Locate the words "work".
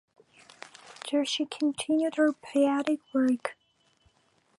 3.13-3.55